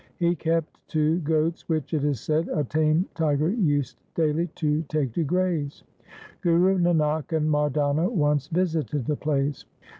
[0.17, 5.13] He kept two goats which, it is said, a tame tiger used daily to take
[5.13, 5.83] to graze.
[6.41, 9.63] Guru Nanak and Mardana once visited the place.